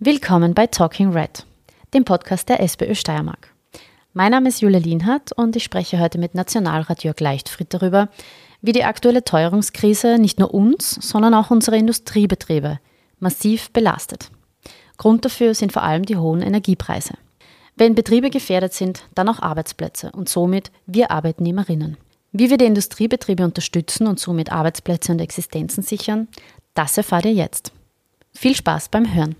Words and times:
Willkommen 0.00 0.54
bei 0.54 0.68
Talking 0.68 1.10
Red, 1.10 1.44
dem 1.92 2.04
Podcast 2.04 2.48
der 2.48 2.60
SPÖ 2.60 2.94
Steiermark. 2.94 3.52
Mein 4.12 4.30
Name 4.30 4.48
ist 4.48 4.60
Julia 4.60 4.78
Lienhardt 4.78 5.32
und 5.32 5.56
ich 5.56 5.64
spreche 5.64 5.98
heute 5.98 6.18
mit 6.18 6.36
Nationalrat 6.36 7.02
Jörg 7.02 7.18
Leichtfried 7.18 7.74
darüber, 7.74 8.08
wie 8.62 8.70
die 8.70 8.84
aktuelle 8.84 9.24
Teuerungskrise 9.24 10.18
nicht 10.18 10.38
nur 10.38 10.54
uns, 10.54 10.90
sondern 11.00 11.34
auch 11.34 11.50
unsere 11.50 11.76
Industriebetriebe 11.76 12.78
massiv 13.18 13.72
belastet. 13.72 14.30
Grund 14.98 15.24
dafür 15.24 15.52
sind 15.54 15.72
vor 15.72 15.82
allem 15.82 16.04
die 16.04 16.16
hohen 16.16 16.42
Energiepreise. 16.42 17.14
Wenn 17.74 17.96
Betriebe 17.96 18.30
gefährdet 18.30 18.74
sind, 18.74 19.02
dann 19.16 19.28
auch 19.28 19.40
Arbeitsplätze 19.40 20.12
und 20.12 20.28
somit 20.28 20.70
wir 20.86 21.10
Arbeitnehmerinnen. 21.10 21.96
Wie 22.30 22.50
wir 22.50 22.56
die 22.56 22.66
Industriebetriebe 22.66 23.42
unterstützen 23.42 24.06
und 24.06 24.20
somit 24.20 24.52
Arbeitsplätze 24.52 25.10
und 25.10 25.18
Existenzen 25.18 25.82
sichern, 25.82 26.28
das 26.74 26.96
erfahrt 26.96 27.24
ihr 27.24 27.34
jetzt. 27.34 27.72
Viel 28.32 28.54
Spaß 28.54 28.90
beim 28.90 29.12
Hören. 29.12 29.34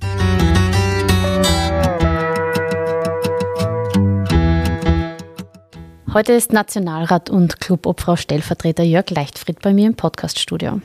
Heute 6.14 6.32
ist 6.32 6.54
Nationalrat 6.54 7.28
und 7.28 7.60
Clubobfrau-Stellvertreter 7.60 8.82
Jörg 8.82 9.10
Leichtfried 9.10 9.60
bei 9.60 9.74
mir 9.74 9.88
im 9.88 9.94
Podcaststudio. 9.94 10.80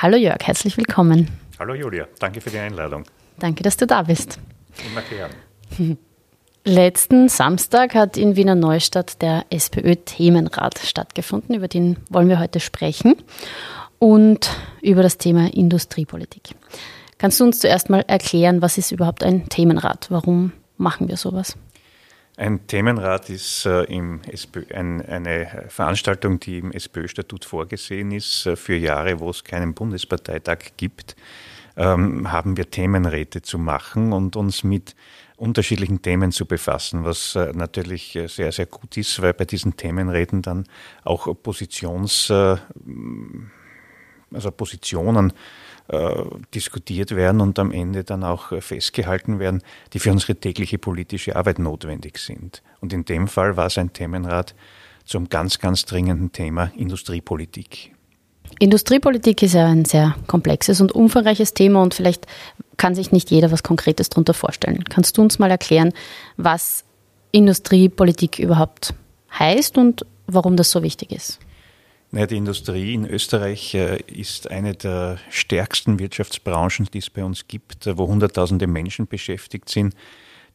Hallo 0.00 0.16
Jörg, 0.16 0.38
herzlich 0.42 0.78
willkommen. 0.78 1.28
Hallo 1.58 1.74
Julia, 1.74 2.08
danke 2.18 2.40
für 2.40 2.48
die 2.48 2.58
Einladung. 2.58 3.04
Danke, 3.38 3.62
dass 3.62 3.76
du 3.76 3.86
da 3.86 4.02
bist. 4.02 4.38
Immer 4.90 5.02
gern. 5.02 5.98
Letzten 6.64 7.28
Samstag 7.28 7.94
hat 7.94 8.16
in 8.16 8.34
Wiener 8.36 8.54
Neustadt 8.54 9.20
der 9.20 9.44
SPÖ-Themenrat 9.50 10.78
stattgefunden, 10.78 11.54
über 11.54 11.68
den 11.68 11.98
wollen 12.08 12.30
wir 12.30 12.38
heute 12.38 12.58
sprechen 12.58 13.16
und 13.98 14.50
über 14.80 15.02
das 15.02 15.18
Thema 15.18 15.52
Industriepolitik. 15.52 16.54
Kannst 17.18 17.38
du 17.40 17.44
uns 17.44 17.58
zuerst 17.58 17.90
mal 17.90 18.04
erklären, 18.06 18.62
was 18.62 18.78
ist 18.78 18.90
überhaupt 18.90 19.22
ein 19.22 19.50
Themenrat? 19.50 20.06
Warum 20.08 20.52
machen 20.78 21.08
wir 21.08 21.18
sowas? 21.18 21.58
Ein 22.42 22.66
Themenrat 22.66 23.30
ist 23.30 23.66
äh, 23.66 23.84
SPÖ, 24.32 24.64
ein, 24.74 25.00
eine 25.00 25.66
Veranstaltung, 25.68 26.40
die 26.40 26.58
im 26.58 26.72
SPÖ-Statut 26.72 27.44
vorgesehen 27.44 28.10
ist. 28.10 28.46
Äh, 28.46 28.56
für 28.56 28.74
Jahre, 28.74 29.20
wo 29.20 29.30
es 29.30 29.44
keinen 29.44 29.74
Bundesparteitag 29.74 30.72
gibt, 30.76 31.14
ähm, 31.76 32.32
haben 32.32 32.56
wir 32.56 32.68
Themenräte 32.68 33.42
zu 33.42 33.60
machen 33.60 34.12
und 34.12 34.34
uns 34.34 34.64
mit 34.64 34.96
unterschiedlichen 35.36 36.02
Themen 36.02 36.32
zu 36.32 36.44
befassen, 36.44 37.04
was 37.04 37.36
äh, 37.36 37.52
natürlich 37.54 38.16
äh, 38.16 38.26
sehr, 38.26 38.50
sehr 38.50 38.66
gut 38.66 38.96
ist, 38.96 39.22
weil 39.22 39.34
bei 39.34 39.44
diesen 39.44 39.76
Themenräten 39.76 40.42
dann 40.42 40.64
auch 41.04 41.32
Positions, 41.44 42.28
also 44.32 44.50
Positionen 44.50 45.32
äh, 45.88 46.24
diskutiert 46.54 47.14
werden 47.16 47.40
und 47.40 47.58
am 47.58 47.72
Ende 47.72 48.04
dann 48.04 48.24
auch 48.24 48.52
äh, 48.52 48.60
festgehalten 48.60 49.38
werden, 49.38 49.62
die 49.92 49.98
für 49.98 50.12
unsere 50.12 50.36
tägliche 50.36 50.78
politische 50.78 51.36
Arbeit 51.36 51.58
notwendig 51.58 52.18
sind. 52.18 52.62
Und 52.80 52.92
in 52.92 53.04
dem 53.04 53.28
Fall 53.28 53.56
war 53.56 53.66
es 53.66 53.78
ein 53.78 53.92
Themenrat 53.92 54.54
zum 55.04 55.28
ganz, 55.28 55.58
ganz 55.58 55.84
dringenden 55.84 56.32
Thema 56.32 56.70
Industriepolitik. 56.76 57.92
Industriepolitik 58.58 59.42
ist 59.42 59.54
ja 59.54 59.66
ein 59.66 59.84
sehr 59.84 60.14
komplexes 60.26 60.80
und 60.80 60.92
umfangreiches 60.92 61.54
Thema 61.54 61.82
und 61.82 61.94
vielleicht 61.94 62.26
kann 62.76 62.94
sich 62.94 63.12
nicht 63.12 63.30
jeder 63.30 63.50
was 63.50 63.62
Konkretes 63.62 64.08
darunter 64.08 64.34
vorstellen. 64.34 64.84
Kannst 64.84 65.18
du 65.18 65.22
uns 65.22 65.38
mal 65.38 65.50
erklären, 65.50 65.92
was 66.36 66.84
Industriepolitik 67.32 68.38
überhaupt 68.38 68.94
heißt 69.38 69.78
und 69.78 70.06
warum 70.26 70.56
das 70.56 70.70
so 70.70 70.82
wichtig 70.82 71.12
ist? 71.12 71.38
Naja, 72.14 72.26
die 72.26 72.36
Industrie 72.36 72.92
in 72.92 73.06
Österreich 73.06 73.74
äh, 73.74 73.96
ist 74.02 74.50
eine 74.50 74.74
der 74.74 75.16
stärksten 75.30 75.98
Wirtschaftsbranchen, 75.98 76.86
die 76.92 76.98
es 76.98 77.08
bei 77.08 77.24
uns 77.24 77.48
gibt, 77.48 77.88
wo 77.96 78.06
Hunderttausende 78.06 78.66
Menschen 78.66 79.06
beschäftigt 79.06 79.70
sind, 79.70 79.94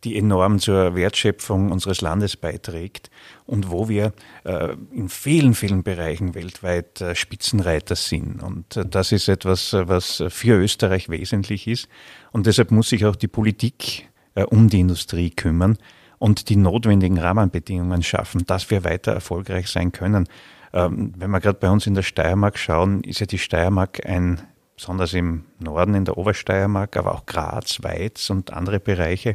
die 0.03 0.19
enorm 0.19 0.59
zur 0.59 0.93
Wertschöpfung 0.93 1.71
unseres 1.71 2.01
Landes 2.01 2.37
beiträgt 2.37 3.09
und 3.47 3.71
wo 3.71 3.89
wir 3.89 4.13
äh, 4.43 4.75
in 4.91 5.09
vielen, 5.09 5.55
vielen 5.55 5.81
Bereichen 5.81 6.35
weltweit 6.35 7.01
äh, 7.01 7.15
Spitzenreiter 7.15 7.95
sind. 7.95 8.43
Und 8.43 8.79
das 8.91 9.11
ist 9.11 9.27
etwas, 9.27 9.73
was 9.73 10.23
für 10.29 10.61
Österreich 10.61 11.09
wesentlich 11.09 11.65
ist. 11.65 11.89
Und 12.31 12.45
deshalb 12.45 12.69
muss 12.69 12.89
sich 12.89 13.03
auch 13.03 13.15
die 13.15 13.27
Politik 13.27 14.07
um 14.51 14.69
die 14.69 14.81
Industrie 14.81 15.31
kümmern 15.31 15.79
und 16.19 16.49
die 16.49 16.55
notwendigen 16.55 17.17
Rahmenbedingungen 17.17 18.03
schaffen, 18.03 18.45
dass 18.45 18.69
wir 18.69 18.83
weiter 18.83 19.13
erfolgreich 19.13 19.67
sein 19.69 19.91
können. 19.91 20.27
Ähm, 20.73 21.13
wenn 21.17 21.31
wir 21.31 21.39
gerade 21.39 21.59
bei 21.59 21.69
uns 21.69 21.87
in 21.87 21.93
der 21.93 22.03
Steiermark 22.03 22.57
schauen, 22.57 23.01
ist 23.01 23.19
ja 23.19 23.25
die 23.25 23.37
Steiermark 23.37 24.05
ein, 24.05 24.41
besonders 24.75 25.13
im 25.13 25.45
Norden, 25.59 25.95
in 25.95 26.05
der 26.05 26.17
Obersteiermark, 26.17 26.97
aber 26.97 27.15
auch 27.15 27.25
Graz, 27.25 27.83
Weiz 27.83 28.29
und 28.29 28.53
andere 28.53 28.79
Bereiche, 28.79 29.33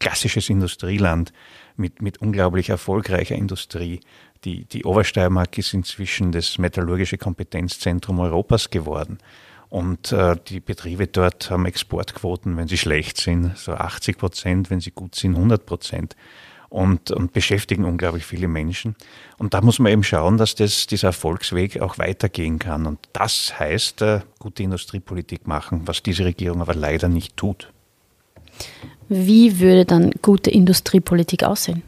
klassisches 0.00 0.50
Industrieland 0.50 1.32
mit, 1.76 2.02
mit 2.02 2.18
unglaublich 2.18 2.70
erfolgreicher 2.70 3.36
Industrie. 3.36 4.00
Die, 4.44 4.64
die 4.64 4.84
Obersteiermark 4.84 5.56
ist 5.58 5.74
inzwischen 5.74 6.32
das 6.32 6.58
metallurgische 6.58 7.18
Kompetenzzentrum 7.18 8.18
Europas 8.18 8.70
geworden. 8.70 9.18
Und 9.68 10.12
äh, 10.12 10.36
die 10.48 10.60
Betriebe 10.60 11.06
dort 11.06 11.50
haben 11.50 11.64
Exportquoten, 11.64 12.56
wenn 12.56 12.68
sie 12.68 12.76
schlecht 12.76 13.18
sind, 13.18 13.56
so 13.56 13.72
80 13.72 14.18
Prozent, 14.18 14.68
wenn 14.68 14.80
sie 14.80 14.90
gut 14.90 15.14
sind, 15.14 15.34
100 15.34 15.64
Prozent 15.64 16.14
und, 16.72 17.10
und 17.10 17.32
beschäftigen 17.32 17.84
unglaublich 17.84 18.24
viele 18.24 18.48
Menschen. 18.48 18.96
Und 19.38 19.52
da 19.52 19.60
muss 19.60 19.78
man 19.78 19.92
eben 19.92 20.02
schauen, 20.02 20.38
dass 20.38 20.54
das, 20.54 20.86
dieser 20.86 21.08
Erfolgsweg 21.08 21.80
auch 21.80 21.98
weitergehen 21.98 22.58
kann. 22.58 22.86
Und 22.86 22.98
das 23.12 23.58
heißt, 23.58 24.02
äh, 24.02 24.20
gute 24.38 24.62
Industriepolitik 24.62 25.46
machen, 25.46 25.82
was 25.84 26.02
diese 26.02 26.24
Regierung 26.24 26.62
aber 26.62 26.74
leider 26.74 27.08
nicht 27.08 27.36
tut. 27.36 27.70
Wie 29.08 29.60
würde 29.60 29.84
dann 29.84 30.12
gute 30.22 30.50
Industriepolitik 30.50 31.44
aussehen? 31.44 31.82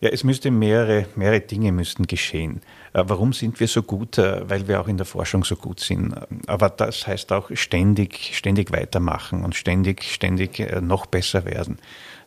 Ja, 0.00 0.08
es 0.08 0.24
müsste 0.24 0.50
mehrere, 0.50 1.04
mehrere 1.14 1.40
Dinge 1.40 1.72
müssten 1.72 2.06
geschehen. 2.06 2.62
Äh, 2.94 3.04
warum 3.06 3.34
sind 3.34 3.60
wir 3.60 3.68
so 3.68 3.82
gut? 3.82 4.16
Äh, 4.16 4.48
weil 4.48 4.66
wir 4.66 4.80
auch 4.80 4.88
in 4.88 4.96
der 4.96 5.04
Forschung 5.04 5.44
so 5.44 5.56
gut 5.56 5.80
sind. 5.80 6.14
Aber 6.46 6.70
das 6.70 7.06
heißt 7.06 7.30
auch 7.32 7.50
ständig, 7.52 8.34
ständig 8.34 8.72
weitermachen 8.72 9.44
und 9.44 9.54
ständig, 9.54 10.04
ständig 10.04 10.58
äh, 10.60 10.80
noch 10.80 11.04
besser 11.04 11.44
werden. 11.44 11.78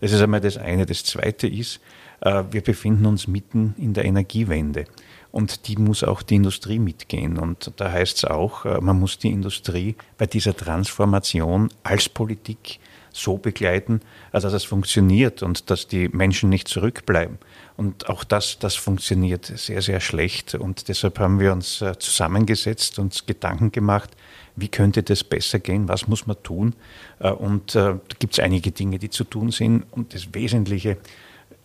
Das 0.04 0.12
ist 0.12 0.22
einmal 0.22 0.42
das 0.42 0.58
eine. 0.58 0.86
Das 0.86 1.06
zweite 1.06 1.48
ist, 1.48 1.80
wir 2.20 2.60
befinden 2.62 3.06
uns 3.06 3.26
mitten 3.26 3.74
in 3.78 3.94
der 3.94 4.04
Energiewende. 4.04 4.84
Und 5.32 5.70
die 5.70 5.78
muss 5.78 6.04
auch 6.04 6.22
die 6.24 6.36
Industrie 6.36 6.78
mitgehen. 6.78 7.38
Und 7.38 7.72
da 7.78 7.90
heißt 7.90 8.18
es 8.18 8.26
auch, 8.26 8.66
man 8.82 9.00
muss 9.00 9.18
die 9.18 9.32
Industrie 9.32 9.96
bei 10.18 10.26
dieser 10.26 10.58
Transformation 10.58 11.70
als 11.84 12.10
Politik 12.10 12.80
so 13.14 13.38
begleiten, 13.38 14.02
dass 14.32 14.44
es 14.44 14.66
funktioniert 14.66 15.44
und 15.44 15.70
dass 15.70 15.88
die 15.88 16.10
Menschen 16.10 16.50
nicht 16.50 16.68
zurückbleiben. 16.68 17.38
Und 17.78 18.10
auch 18.10 18.24
das, 18.24 18.60
das 18.60 18.76
funktioniert 18.76 19.46
sehr, 19.46 19.82
sehr 19.82 20.00
schlecht. 20.00 20.56
Und 20.56 20.90
deshalb 20.90 21.20
haben 21.20 21.40
wir 21.40 21.54
uns 21.54 21.82
äh, 21.82 21.98
zusammengesetzt, 21.98 23.00
uns 23.00 23.26
Gedanken 23.26 23.72
gemacht, 23.72 24.12
wie 24.56 24.68
könnte 24.68 25.02
das 25.02 25.24
besser 25.24 25.60
gehen, 25.60 25.88
was 25.88 26.08
muss 26.08 26.28
man 26.28 26.42
tun. 26.44 26.76
Äh, 27.20 27.32
und 27.32 27.76
äh, 27.76 27.96
da 27.96 28.00
gibt 28.20 28.34
es 28.34 28.40
einige 28.40 28.72
Dinge, 28.72 29.00
die 29.00 29.10
zu 29.10 29.24
tun 29.24 29.52
sind. 29.52 29.86
Und 29.92 30.14
das 30.14 30.34
Wesentliche, 30.34 30.98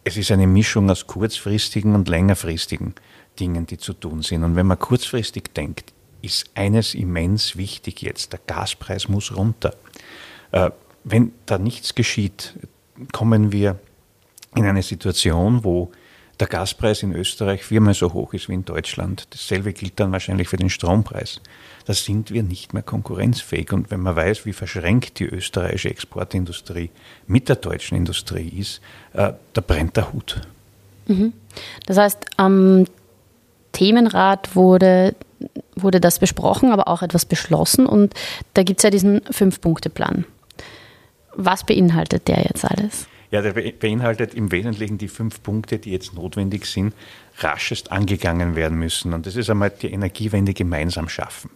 es 0.04 0.16
ist 0.16 0.30
eine 0.30 0.46
Mischung 0.46 0.88
aus 0.90 1.06
kurzfristigen 1.06 1.94
und 1.94 2.08
längerfristigen 2.08 2.94
Dingen, 3.40 3.66
die 3.66 3.78
zu 3.78 3.92
tun 3.92 4.22
sind. 4.22 4.44
Und 4.44 4.56
wenn 4.56 4.66
man 4.66 4.78
kurzfristig 4.78 5.54
denkt, 5.54 5.92
ist 6.20 6.50
eines 6.54 6.94
immens 6.94 7.56
wichtig 7.56 8.02
jetzt, 8.02 8.32
der 8.32 8.40
Gaspreis 8.46 9.08
muss 9.08 9.36
runter. 9.36 9.74
Wenn 11.10 11.32
da 11.46 11.58
nichts 11.58 11.94
geschieht, 11.94 12.54
kommen 13.12 13.50
wir 13.50 13.78
in 14.54 14.66
eine 14.66 14.82
Situation, 14.82 15.64
wo 15.64 15.90
der 16.38 16.48
Gaspreis 16.48 17.02
in 17.02 17.14
Österreich 17.14 17.64
viermal 17.64 17.94
so 17.94 18.12
hoch 18.12 18.34
ist 18.34 18.48
wie 18.48 18.54
in 18.54 18.64
Deutschland. 18.66 19.26
Dasselbe 19.30 19.72
gilt 19.72 19.98
dann 19.98 20.12
wahrscheinlich 20.12 20.48
für 20.48 20.58
den 20.58 20.68
Strompreis. 20.68 21.40
Da 21.86 21.94
sind 21.94 22.30
wir 22.30 22.42
nicht 22.42 22.74
mehr 22.74 22.82
konkurrenzfähig. 22.82 23.72
Und 23.72 23.90
wenn 23.90 24.00
man 24.00 24.16
weiß, 24.16 24.44
wie 24.44 24.52
verschränkt 24.52 25.18
die 25.18 25.24
österreichische 25.24 25.88
Exportindustrie 25.90 26.90
mit 27.26 27.48
der 27.48 27.56
deutschen 27.56 27.96
Industrie 27.96 28.48
ist, 28.48 28.82
äh, 29.14 29.32
da 29.54 29.60
brennt 29.60 29.96
der 29.96 30.12
Hut. 30.12 30.42
Mhm. 31.06 31.32
Das 31.86 31.96
heißt, 31.96 32.18
am 32.36 32.84
Themenrat 33.72 34.54
wurde, 34.54 35.14
wurde 35.74 36.00
das 36.00 36.18
besprochen, 36.18 36.70
aber 36.70 36.86
auch 36.88 37.00
etwas 37.00 37.24
beschlossen. 37.24 37.86
Und 37.86 38.14
da 38.52 38.62
gibt 38.62 38.80
es 38.80 38.84
ja 38.84 38.90
diesen 38.90 39.22
Fünf-Punkte-Plan. 39.30 40.26
Was 41.40 41.64
beinhaltet 41.64 42.26
der 42.26 42.42
jetzt 42.42 42.64
alles? 42.64 43.06
Ja, 43.30 43.42
der 43.42 43.52
beinhaltet 43.52 44.34
im 44.34 44.50
Wesentlichen 44.50 44.98
die 44.98 45.06
fünf 45.06 45.40
Punkte, 45.40 45.78
die 45.78 45.92
jetzt 45.92 46.12
notwendig 46.12 46.66
sind, 46.66 46.94
raschest 47.38 47.92
angegangen 47.92 48.56
werden 48.56 48.76
müssen. 48.76 49.12
Und 49.12 49.24
das 49.24 49.36
ist 49.36 49.48
einmal 49.48 49.70
die 49.70 49.92
Energiewende 49.92 50.52
gemeinsam 50.52 51.08
schaffen. 51.08 51.50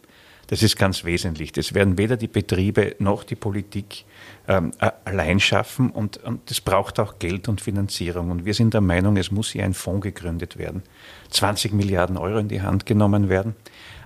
Das 0.47 0.63
ist 0.63 0.77
ganz 0.77 1.05
wesentlich. 1.05 1.51
Das 1.51 1.75
werden 1.75 1.99
weder 1.99 2.17
die 2.17 2.29
Betriebe 2.29 2.95
noch 3.01 3.25
die 3.25 3.35
Politik 3.35 4.05
ähm, 4.47 4.71
allein 5.05 5.41
schaffen 5.41 5.91
und, 5.91 6.19
und 6.19 6.49
das 6.49 6.61
braucht 6.61 7.01
auch 7.01 7.19
Geld 7.19 7.49
und 7.49 7.61
Finanzierung. 7.61 8.31
Und 8.31 8.45
wir 8.45 8.55
sind 8.55 8.75
der 8.75 8.83
Meinung, 8.83 9.17
es 9.17 9.33
muss 9.33 9.51
hier 9.51 9.65
ein 9.65 9.75
Fonds 9.75 10.03
gegründet 10.03 10.59
werden. 10.59 10.83
20 11.31 11.73
Milliarden 11.73 12.17
Euro 12.19 12.39
in 12.39 12.49
die 12.49 12.63
Hand 12.63 12.87
genommen 12.87 13.29
werden. 13.29 13.57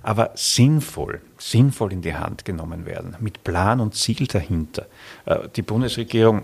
Aber 0.07 0.31
sinnvoll, 0.37 1.21
sinnvoll 1.37 1.93
in 1.93 2.01
die 2.01 2.15
Hand 2.15 2.45
genommen 2.45 2.87
werden, 2.87 3.17
mit 3.19 3.43
Plan 3.43 3.81
und 3.81 3.97
Ziel 3.97 4.29
dahinter. 4.29 4.87
Äh, 5.25 5.49
die 5.57 5.63
Bundesregierung 5.63 6.43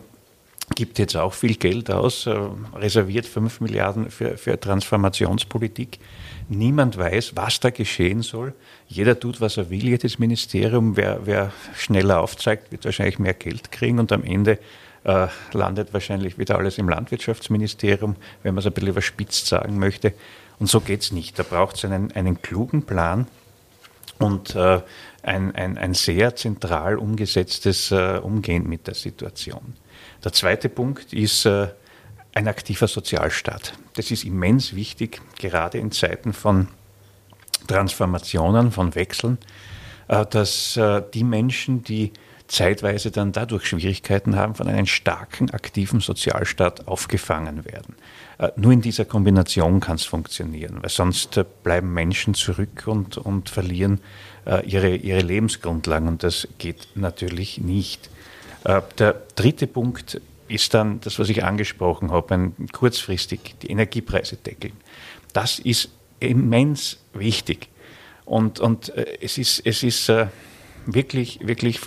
gibt 0.75 0.99
jetzt 0.99 1.17
auch 1.17 1.33
viel 1.33 1.55
Geld 1.55 1.89
aus, 1.89 2.27
äh, 2.27 2.37
reserviert 2.75 3.25
5 3.25 3.61
Milliarden 3.61 4.11
für, 4.11 4.37
für 4.37 4.59
Transformationspolitik. 4.59 6.01
Niemand 6.49 6.99
weiß, 6.99 7.37
was 7.37 7.61
da 7.61 7.71
geschehen 7.71 8.23
soll. 8.23 8.53
Jeder 8.89 9.19
tut, 9.19 9.41
was 9.41 9.57
er 9.59 9.71
will, 9.71 9.85
jedes 9.85 10.19
Ministerium. 10.19 10.97
Wer, 10.97 11.21
wer 11.25 11.53
schneller 11.77 12.21
aufzeigt, 12.21 12.73
wird 12.73 12.85
wahrscheinlich 12.85 13.21
mehr 13.21 13.35
Geld 13.35 13.71
kriegen 13.71 14.01
und 14.01 14.11
am 14.11 14.25
Ende 14.25 14.59
äh, 15.05 15.29
landet 15.53 15.93
wahrscheinlich 15.93 16.37
wieder 16.37 16.59
alles 16.59 16.79
im 16.79 16.89
Landwirtschaftsministerium, 16.89 18.17
wenn 18.43 18.55
man 18.55 18.59
es 18.59 18.67
ein 18.67 18.73
bisschen 18.73 18.89
überspitzt 18.89 19.47
sagen 19.47 19.79
möchte. 19.79 20.15
Und 20.59 20.67
so 20.67 20.81
geht 20.81 21.03
es 21.03 21.13
nicht. 21.13 21.39
Da 21.39 21.45
braucht 21.45 21.77
es 21.77 21.85
einen, 21.85 22.11
einen 22.11 22.43
klugen 22.43 22.83
Plan 22.83 23.29
und 24.23 24.55
äh, 24.55 24.81
ein, 25.23 25.55
ein, 25.55 25.79
ein 25.79 25.95
sehr 25.95 26.35
zentral 26.37 26.97
umgesetztes 26.97 27.91
äh, 27.91 28.19
Umgehen 28.19 28.69
mit 28.69 28.87
der 28.87 28.95
Situation. 28.95 29.75
Der 30.25 30.33
zweite 30.33 30.69
Punkt 30.69 31.13
ist 31.13 31.47
äh, 31.47 31.69
ein 32.35 32.49
aktiver 32.49 32.89
Sozialstaat. 32.89 33.75
Das 33.95 34.11
ist 34.11 34.25
immens 34.25 34.75
wichtig, 34.75 35.21
gerade 35.39 35.79
in 35.79 35.93
Zeiten 35.93 36.33
von 36.33 36.69
Transformationen, 37.67 38.73
von 38.73 38.95
Wechseln, 38.95 39.39
äh, 40.09 40.25
dass 40.27 40.77
äh, 40.77 41.03
die 41.13 41.25
Menschen, 41.25 41.83
die 41.83 42.13
zeitweise 42.53 43.11
dann 43.11 43.33
dadurch 43.33 43.65
Schwierigkeiten 43.65 44.37
haben, 44.37 44.55
von 44.55 44.69
einem 44.69 44.85
starken, 44.87 45.49
aktiven 45.51 46.01
Sozialstaat 46.01 46.87
aufgefangen 46.87 47.65
werden. 47.65 47.97
Äh, 48.39 48.51
nur 48.57 48.73
in 48.73 48.83
dieser 48.83 49.07
Kombination 49.07 49.81
kann 49.81 49.97
es 49.97 50.05
funktionieren, 50.05 50.83
weil 50.83 50.91
sonst 50.91 51.39
äh, 51.39 51.47
bleiben 51.63 51.95
Menschen 51.95 52.35
zurück 52.35 52.85
und, 52.85 53.17
und 53.17 53.49
verlieren 53.49 54.01
äh, 54.45 54.67
ihre, 54.67 54.95
ihre 54.95 55.21
Lebensgrundlagen 55.21 56.09
und 56.09 56.23
das 56.23 56.47
geht 56.59 56.89
natürlich 56.95 57.59
nicht. 57.59 58.11
Der 58.65 59.21
dritte 59.35 59.67
Punkt 59.67 60.21
ist 60.47 60.73
dann 60.73 61.01
das, 61.01 61.19
was 61.19 61.29
ich 61.29 61.43
angesprochen 61.43 62.13
habe, 62.13 62.35
ein 62.35 62.69
kurzfristig 62.71 63.57
die 63.61 63.71
Energiepreise 63.71 64.37
deckeln. 64.37 64.75
Das 65.33 65.59
ist 65.59 65.89
immens 66.21 66.99
wichtig. 67.13 67.71
Und, 68.25 68.61
und 68.61 68.93
es 69.21 69.37
ist, 69.37 69.67
es 69.67 69.83
ist 69.83 70.13
wirklich, 70.87 71.41
wirklich 71.45 71.81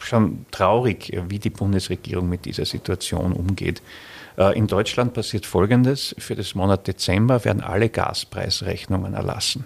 schon 0.00 0.46
traurig, 0.50 1.12
wie 1.28 1.38
die 1.38 1.50
Bundesregierung 1.50 2.28
mit 2.28 2.44
dieser 2.44 2.64
Situation 2.64 3.32
umgeht. 3.32 3.82
Äh, 4.36 4.56
in 4.58 4.66
Deutschland 4.66 5.14
passiert 5.14 5.46
Folgendes. 5.46 6.14
Für 6.18 6.34
das 6.34 6.54
Monat 6.54 6.86
Dezember 6.86 7.44
werden 7.44 7.62
alle 7.62 7.88
Gaspreisrechnungen 7.88 9.14
erlassen. 9.14 9.64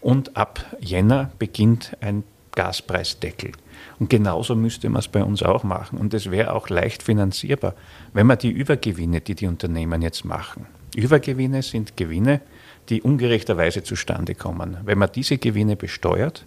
Und 0.00 0.36
ab 0.36 0.64
Jänner 0.80 1.30
beginnt 1.38 1.96
ein 2.00 2.24
Gaspreisdeckel. 2.54 3.52
Und 3.98 4.10
genauso 4.10 4.54
müsste 4.54 4.88
man 4.88 5.00
es 5.00 5.08
bei 5.08 5.22
uns 5.22 5.42
auch 5.42 5.62
machen. 5.62 5.98
Und 5.98 6.14
es 6.14 6.30
wäre 6.30 6.54
auch 6.54 6.68
leicht 6.68 7.02
finanzierbar, 7.02 7.74
wenn 8.12 8.26
man 8.26 8.38
die 8.38 8.50
Übergewinne, 8.50 9.20
die 9.20 9.34
die 9.34 9.46
Unternehmen 9.46 10.02
jetzt 10.02 10.24
machen, 10.24 10.66
Übergewinne 10.94 11.62
sind 11.62 11.96
Gewinne, 11.96 12.40
die 12.88 13.02
ungerechterweise 13.02 13.82
zustande 13.82 14.34
kommen. 14.34 14.78
Wenn 14.84 14.98
man 14.98 15.10
diese 15.14 15.38
Gewinne 15.38 15.76
besteuert, 15.76 16.46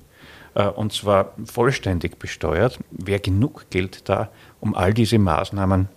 und 0.54 0.94
zwar 0.94 1.34
vollständig 1.46 2.18
besteuert, 2.18 2.80
wäre 2.92 3.20
genug 3.20 3.70
Geld 3.70 4.10
da, 4.10 4.30
um 4.60 4.76
all 4.76 4.94
diese 4.94 5.20
Maßnahmen 5.20 5.90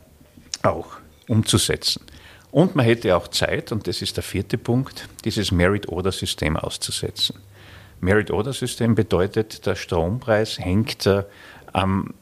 auch 0.62 0.86
umzusetzen. 1.28 2.04
Und 2.50 2.76
man 2.76 2.84
hätte 2.84 3.16
auch 3.16 3.28
Zeit, 3.28 3.72
und 3.72 3.86
das 3.86 4.02
ist 4.02 4.16
der 4.16 4.22
vierte 4.22 4.58
Punkt, 4.58 5.08
dieses 5.24 5.52
Merit-Order-System 5.52 6.56
auszusetzen. 6.58 7.36
Merit-Order-System 8.00 8.94
bedeutet, 8.94 9.64
der 9.64 9.74
Strompreis 9.74 10.58
hängt 10.58 11.06
äh, 11.06 11.24
am 11.72 12.12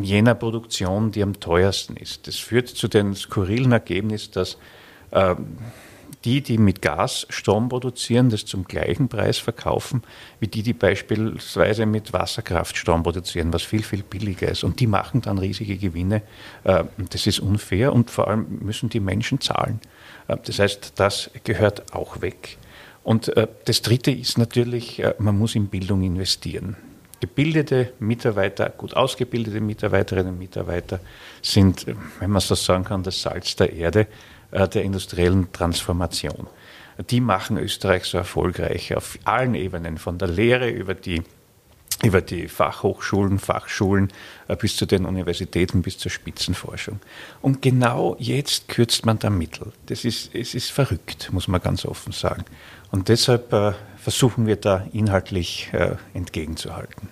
jener 0.00 0.34
Produktion, 0.34 1.10
die 1.10 1.22
am 1.22 1.40
teuersten 1.40 1.96
ist. 1.96 2.26
Das 2.26 2.36
führt 2.36 2.68
zu 2.68 2.88
dem 2.88 3.14
skurrilen 3.14 3.72
Ergebnis, 3.72 4.30
dass 4.30 4.58
äh, 5.10 5.34
die, 6.24 6.40
die 6.40 6.58
mit 6.58 6.82
Gas 6.82 7.26
Strom 7.30 7.68
produzieren, 7.68 8.30
das 8.30 8.44
zum 8.44 8.64
gleichen 8.64 9.08
Preis 9.08 9.38
verkaufen, 9.38 10.02
wie 10.40 10.46
die, 10.46 10.62
die 10.62 10.72
beispielsweise 10.72 11.86
mit 11.86 12.12
Wasserkraft 12.12 12.76
Strom 12.76 13.02
produzieren, 13.02 13.52
was 13.52 13.62
viel, 13.62 13.82
viel 13.82 14.02
billiger 14.02 14.48
ist. 14.48 14.64
Und 14.64 14.80
die 14.80 14.86
machen 14.86 15.20
dann 15.20 15.38
riesige 15.38 15.76
Gewinne. 15.76 16.22
Äh, 16.64 16.84
das 17.10 17.26
ist 17.26 17.40
unfair 17.40 17.92
und 17.92 18.10
vor 18.10 18.28
allem 18.28 18.58
müssen 18.60 18.88
die 18.88 19.00
Menschen 19.00 19.40
zahlen. 19.40 19.80
Äh, 20.28 20.36
das 20.44 20.58
heißt, 20.58 20.94
das 20.96 21.30
gehört 21.44 21.94
auch 21.94 22.20
weg. 22.20 22.58
Und 23.02 23.36
äh, 23.36 23.48
das 23.64 23.82
Dritte 23.82 24.10
ist 24.10 24.38
natürlich, 24.38 25.02
man 25.18 25.36
muss 25.36 25.54
in 25.54 25.66
Bildung 25.66 26.02
investieren. 26.02 26.76
Gebildete 27.20 27.92
Mitarbeiter, 28.00 28.70
gut 28.70 28.94
ausgebildete 28.94 29.60
Mitarbeiterinnen 29.60 30.32
und 30.32 30.38
Mitarbeiter 30.40 30.98
sind, 31.40 31.86
wenn 32.18 32.30
man 32.30 32.40
so 32.40 32.56
sagen 32.56 32.82
kann, 32.82 33.04
das 33.04 33.22
Salz 33.22 33.54
der 33.54 33.72
Erde. 33.72 34.08
Äh, 34.52 34.68
der 34.68 34.82
industriellen 34.82 35.50
Transformation. 35.52 36.46
Die 37.10 37.20
machen 37.20 37.56
Österreich 37.56 38.04
so 38.04 38.18
erfolgreich 38.18 38.94
auf 38.94 39.18
allen 39.24 39.54
Ebenen, 39.54 39.96
von 39.96 40.18
der 40.18 40.28
Lehre 40.28 40.68
über 40.68 40.94
die 40.94 41.22
über 42.02 42.20
die 42.20 42.48
Fachhochschulen, 42.48 43.38
Fachschulen 43.38 44.12
äh, 44.48 44.56
bis 44.56 44.76
zu 44.76 44.86
den 44.86 45.06
Universitäten, 45.06 45.82
bis 45.82 45.98
zur 45.98 46.10
Spitzenforschung. 46.10 46.98
Und 47.40 47.62
genau 47.62 48.16
jetzt 48.18 48.68
kürzt 48.68 49.06
man 49.06 49.20
da 49.20 49.30
Mittel. 49.30 49.72
Das 49.86 50.04
ist, 50.04 50.34
es 50.34 50.54
ist 50.54 50.72
verrückt, 50.72 51.30
muss 51.32 51.46
man 51.46 51.60
ganz 51.60 51.86
offen 51.86 52.12
sagen. 52.12 52.44
Und 52.90 53.08
deshalb 53.08 53.52
äh, 53.52 53.72
versuchen 53.96 54.46
wir 54.46 54.56
da 54.56 54.84
inhaltlich 54.92 55.70
entgegenzuhalten. 56.12 57.08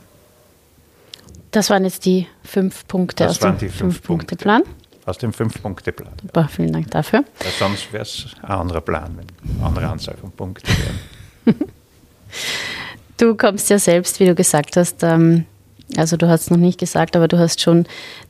Das 1.52 1.70
waren 1.70 1.84
jetzt 1.84 2.04
die 2.04 2.26
fünf 2.42 2.86
Punkte 2.88 3.24
das 3.24 3.42
aus 3.42 3.58
dem 3.58 3.70
Fünf-Punkte-Plan. 3.70 4.64
Fünf 4.64 4.79
aus 5.10 5.18
dem 5.18 5.32
Fünf-Punkte-Plan. 5.32 6.12
Super, 6.22 6.48
vielen 6.48 6.72
Dank 6.72 6.90
dafür. 6.90 7.24
Weil 7.40 7.52
sonst 7.58 7.92
wäre 7.92 8.04
es 8.04 8.26
ein 8.42 8.50
anderer 8.50 8.80
Plan, 8.80 9.18
wenn 9.18 9.56
eine 9.56 9.66
andere 9.66 9.88
Anzahl 9.88 10.16
von 10.16 10.30
Punkten 10.30 10.68
wären. 11.44 11.56
du 13.18 13.36
kommst 13.36 13.68
ja 13.70 13.78
selbst, 13.78 14.20
wie 14.20 14.26
du 14.26 14.34
gesagt 14.34 14.76
hast, 14.76 15.02
ähm, 15.02 15.44
also 15.96 16.16
du 16.16 16.28
hast 16.28 16.42
es 16.42 16.50
noch 16.50 16.58
nicht 16.58 16.78
gesagt, 16.78 17.16
aber 17.16 17.28
du 17.28 17.38
hast 17.38 17.60
schon 17.60 17.86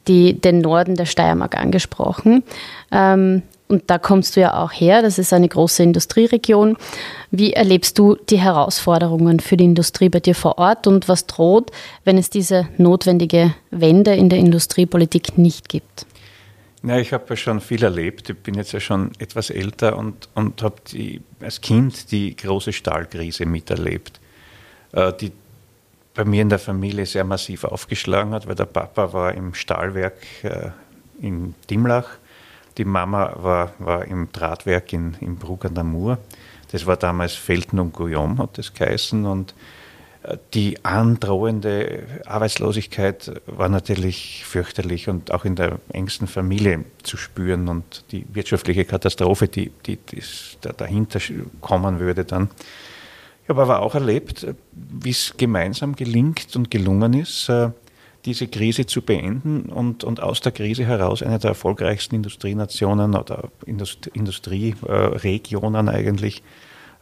die, 0.08 0.40
den 0.40 0.60
Norden 0.60 0.96
der 0.96 1.06
Steiermark 1.06 1.56
angesprochen. 1.56 2.42
Ähm, 2.90 3.42
und 3.68 3.84
da 3.88 3.98
kommst 3.98 4.34
du 4.34 4.40
ja 4.40 4.60
auch 4.60 4.72
her, 4.72 5.00
das 5.00 5.18
ist 5.18 5.32
eine 5.32 5.46
große 5.46 5.82
Industrieregion. 5.84 6.76
Wie 7.30 7.52
erlebst 7.52 7.98
du 7.98 8.16
die 8.28 8.40
Herausforderungen 8.40 9.38
für 9.38 9.56
die 9.56 9.64
Industrie 9.64 10.08
bei 10.08 10.18
dir 10.18 10.34
vor 10.34 10.58
Ort 10.58 10.88
und 10.88 11.08
was 11.08 11.26
droht, 11.26 11.70
wenn 12.04 12.18
es 12.18 12.30
diese 12.30 12.66
notwendige 12.78 13.54
Wende 13.70 14.12
in 14.14 14.28
der 14.28 14.40
Industriepolitik 14.40 15.38
nicht 15.38 15.68
gibt? 15.68 16.06
Ja, 16.82 16.96
ich 16.98 17.12
habe 17.12 17.24
ja 17.28 17.36
schon 17.36 17.60
viel 17.60 17.84
erlebt. 17.84 18.30
Ich 18.30 18.38
bin 18.38 18.54
jetzt 18.54 18.72
ja 18.72 18.80
schon 18.80 19.12
etwas 19.18 19.50
älter 19.50 19.96
und, 19.98 20.28
und 20.34 20.62
habe 20.62 20.76
als 21.40 21.60
Kind 21.60 22.10
die 22.10 22.34
große 22.34 22.72
Stahlkrise 22.72 23.44
miterlebt, 23.44 24.18
äh, 24.92 25.12
die 25.12 25.32
bei 26.14 26.24
mir 26.24 26.42
in 26.42 26.48
der 26.48 26.58
Familie 26.58 27.04
sehr 27.06 27.24
massiv 27.24 27.64
aufgeschlagen 27.64 28.32
hat, 28.32 28.46
weil 28.46 28.54
der 28.54 28.64
Papa 28.64 29.12
war 29.12 29.34
im 29.34 29.54
Stahlwerk 29.54 30.14
äh, 30.42 30.70
in 31.20 31.54
Dimlach, 31.68 32.08
die 32.78 32.84
Mama 32.84 33.34
war, 33.36 33.74
war 33.78 34.06
im 34.06 34.32
Drahtwerk 34.32 34.92
in, 34.92 35.16
in 35.20 35.36
Brugg 35.36 35.66
an 35.66 35.74
der 35.74 35.84
Mur. 35.84 36.18
Das 36.72 36.86
war 36.86 36.96
damals 36.96 37.34
Felten 37.34 37.78
und 37.78 37.92
Guillaume, 37.92 38.38
hat 38.38 38.56
das 38.56 38.72
geheißen. 38.72 39.26
Und 39.26 39.54
die 40.52 40.84
androhende 40.84 42.02
Arbeitslosigkeit 42.26 43.40
war 43.46 43.70
natürlich 43.70 44.44
fürchterlich 44.44 45.08
und 45.08 45.32
auch 45.32 45.46
in 45.46 45.56
der 45.56 45.78
engsten 45.92 46.26
Familie 46.26 46.84
zu 47.02 47.16
spüren 47.16 47.68
und 47.68 48.04
die 48.12 48.26
wirtschaftliche 48.32 48.84
Katastrophe, 48.84 49.48
die, 49.48 49.70
die, 49.86 49.96
die 49.96 50.22
dahinter 50.76 51.20
kommen 51.62 52.00
würde 52.00 52.26
dann. 52.26 52.50
Ich 53.44 53.48
habe 53.48 53.62
aber 53.62 53.80
auch 53.80 53.94
erlebt, 53.94 54.46
wie 54.72 55.10
es 55.10 55.34
gemeinsam 55.36 55.96
gelingt 55.96 56.54
und 56.54 56.70
gelungen 56.70 57.14
ist, 57.14 57.48
äh, 57.48 57.70
diese 58.26 58.46
Krise 58.46 58.84
zu 58.84 59.00
beenden 59.00 59.70
und, 59.70 60.04
und 60.04 60.22
aus 60.22 60.42
der 60.42 60.52
Krise 60.52 60.84
heraus 60.84 61.22
eine 61.22 61.38
der 61.38 61.48
erfolgreichsten 61.50 62.16
Industrienationen 62.16 63.16
oder 63.16 63.48
Industrieregionen 63.64 65.88
eigentlich 65.88 66.42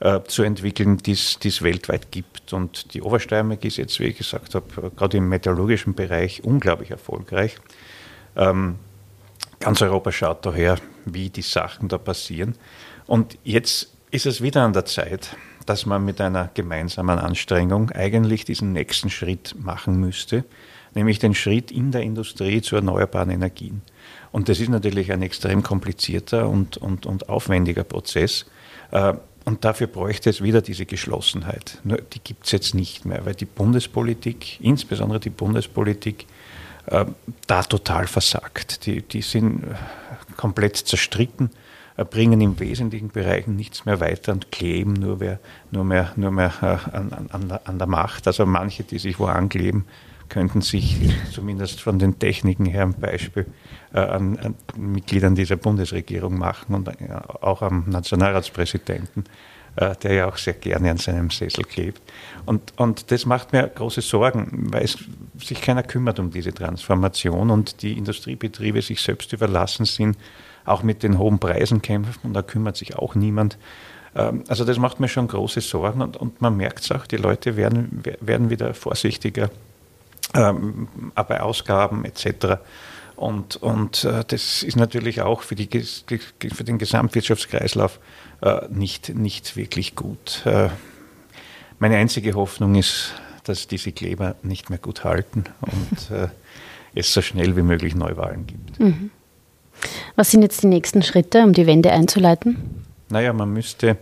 äh, 0.00 0.20
zu 0.26 0.42
entwickeln, 0.42 0.98
die 0.98 1.12
es 1.12 1.62
weltweit 1.62 2.12
gibt. 2.12 2.52
Und 2.52 2.94
die 2.94 3.02
Obersteiermark 3.02 3.64
ist 3.64 3.78
jetzt, 3.78 3.98
wie 4.00 4.04
ich 4.04 4.18
gesagt 4.18 4.54
habe, 4.54 4.90
gerade 4.96 5.16
im 5.16 5.28
metallurgischen 5.28 5.94
Bereich 5.94 6.44
unglaublich 6.44 6.90
erfolgreich. 6.90 7.56
Ähm, 8.36 8.76
ganz 9.60 9.82
Europa 9.82 10.12
schaut 10.12 10.46
daher, 10.46 10.78
wie 11.04 11.30
die 11.30 11.42
Sachen 11.42 11.88
da 11.88 11.98
passieren. 11.98 12.54
Und 13.06 13.38
jetzt 13.42 13.92
ist 14.10 14.26
es 14.26 14.40
wieder 14.42 14.62
an 14.62 14.72
der 14.72 14.84
Zeit, 14.84 15.36
dass 15.66 15.84
man 15.84 16.04
mit 16.04 16.20
einer 16.20 16.50
gemeinsamen 16.54 17.18
Anstrengung 17.18 17.90
eigentlich 17.90 18.44
diesen 18.44 18.72
nächsten 18.72 19.10
Schritt 19.10 19.54
machen 19.58 20.00
müsste, 20.00 20.44
nämlich 20.94 21.18
den 21.18 21.34
Schritt 21.34 21.70
in 21.70 21.92
der 21.92 22.02
Industrie 22.02 22.62
zu 22.62 22.76
erneuerbaren 22.76 23.30
Energien. 23.30 23.82
Und 24.32 24.48
das 24.48 24.60
ist 24.60 24.68
natürlich 24.68 25.12
ein 25.12 25.22
extrem 25.22 25.62
komplizierter 25.62 26.48
und, 26.48 26.76
und, 26.76 27.04
und 27.04 27.28
aufwendiger 27.28 27.84
Prozess. 27.84 28.46
Äh, 29.48 29.50
und 29.50 29.64
dafür 29.64 29.86
bräuchte 29.86 30.30
es 30.30 30.42
wieder 30.42 30.62
diese 30.62 30.86
Geschlossenheit. 30.86 31.78
Nur 31.84 31.98
die 31.98 32.20
gibt 32.20 32.46
es 32.46 32.52
jetzt 32.52 32.74
nicht 32.74 33.04
mehr, 33.04 33.24
weil 33.24 33.34
die 33.34 33.46
Bundespolitik, 33.46 34.60
insbesondere 34.60 35.20
die 35.20 35.30
Bundespolitik, 35.30 36.26
äh, 36.86 37.04
da 37.46 37.62
total 37.62 38.06
versagt. 38.06 38.86
Die, 38.86 39.02
die 39.02 39.22
sind 39.22 39.64
komplett 40.36 40.76
zerstritten, 40.76 41.50
äh, 41.96 42.04
bringen 42.04 42.40
im 42.40 42.58
wesentlichen 42.60 43.08
Bereichen 43.08 43.56
nichts 43.56 43.84
mehr 43.84 44.00
weiter 44.00 44.32
und 44.32 44.52
kleben 44.52 44.94
nur 44.94 45.16
mehr, 45.16 45.38
nur 45.70 45.84
mehr, 45.84 46.12
nur 46.16 46.30
mehr 46.30 46.52
äh, 46.62 46.96
an, 46.96 47.28
an, 47.30 47.58
an 47.64 47.78
der 47.78 47.88
Macht. 47.88 48.26
Also 48.26 48.46
manche, 48.46 48.84
die 48.84 48.98
sich 48.98 49.18
wo 49.18 49.26
ankleben, 49.26 49.84
könnten 50.28 50.60
sich 50.60 50.96
zumindest 51.32 51.80
von 51.80 51.98
den 51.98 52.18
Techniken 52.18 52.66
her 52.66 52.82
ein 52.82 52.94
Beispiel 52.94 53.44
äh, 53.44 53.67
an, 53.92 54.38
an, 54.38 54.54
Mitgliedern 54.76 55.34
dieser 55.34 55.56
Bundesregierung 55.56 56.38
machen 56.38 56.74
und 56.74 56.88
äh, 56.88 56.94
auch 57.40 57.62
am 57.62 57.84
Nationalratspräsidenten, 57.88 59.24
äh, 59.76 59.94
der 60.02 60.12
ja 60.12 60.28
auch 60.28 60.36
sehr 60.36 60.54
gerne 60.54 60.90
an 60.90 60.98
seinem 60.98 61.30
Sessel 61.30 61.64
klebt. 61.64 62.02
Und, 62.46 62.72
und 62.76 63.10
das 63.10 63.26
macht 63.26 63.52
mir 63.52 63.66
große 63.66 64.00
Sorgen, 64.00 64.68
weil 64.72 64.84
es 64.84 64.98
sich 65.38 65.60
keiner 65.60 65.82
kümmert 65.82 66.18
um 66.18 66.30
diese 66.30 66.52
Transformation 66.52 67.50
und 67.50 67.82
die 67.82 67.96
Industriebetriebe 67.96 68.82
sich 68.82 69.00
selbst 69.00 69.32
überlassen 69.32 69.86
sind, 69.86 70.18
auch 70.64 70.82
mit 70.82 71.02
den 71.02 71.18
hohen 71.18 71.38
Preisen 71.38 71.80
kämpfen 71.80 72.28
und 72.28 72.34
da 72.34 72.42
kümmert 72.42 72.76
sich 72.76 72.96
auch 72.96 73.14
niemand. 73.14 73.58
Ähm, 74.14 74.44
also 74.48 74.64
das 74.64 74.78
macht 74.78 75.00
mir 75.00 75.08
schon 75.08 75.28
große 75.28 75.60
Sorgen 75.60 76.02
und, 76.02 76.16
und 76.16 76.40
man 76.40 76.56
merkt 76.56 76.80
es 76.80 76.92
auch, 76.92 77.06
die 77.06 77.16
Leute 77.16 77.56
werden, 77.56 78.02
werden 78.20 78.50
wieder 78.50 78.74
vorsichtiger 78.74 79.50
ähm, 80.34 80.88
bei 81.14 81.40
Ausgaben 81.40 82.04
etc. 82.04 82.58
Und, 83.18 83.56
und 83.56 84.04
äh, 84.04 84.22
das 84.28 84.62
ist 84.62 84.76
natürlich 84.76 85.22
auch 85.22 85.42
für, 85.42 85.56
die, 85.56 85.68
für 85.68 86.64
den 86.64 86.78
Gesamtwirtschaftskreislauf 86.78 87.98
äh, 88.42 88.60
nicht, 88.70 89.08
nicht 89.08 89.56
wirklich 89.56 89.96
gut. 89.96 90.42
Äh, 90.46 90.68
meine 91.80 91.96
einzige 91.96 92.34
Hoffnung 92.34 92.76
ist, 92.76 93.14
dass 93.42 93.66
diese 93.66 93.90
Kleber 93.90 94.36
nicht 94.44 94.70
mehr 94.70 94.78
gut 94.78 95.02
halten 95.02 95.42
und 95.60 96.16
äh, 96.16 96.28
es 96.94 97.12
so 97.12 97.20
schnell 97.20 97.56
wie 97.56 97.62
möglich 97.62 97.96
Neuwahlen 97.96 98.46
gibt. 98.46 98.78
Mhm. 98.78 99.10
Was 100.14 100.30
sind 100.30 100.42
jetzt 100.42 100.62
die 100.62 100.68
nächsten 100.68 101.02
Schritte, 101.02 101.42
um 101.42 101.52
die 101.52 101.66
Wende 101.66 101.90
einzuleiten? 101.90 102.84
Naja, 103.08 103.32
man 103.32 103.52
müsste 103.52 103.96